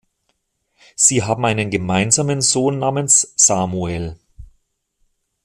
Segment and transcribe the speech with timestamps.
[0.95, 4.17] Sie haben einen gemeinsamen Sohn namens Samuel.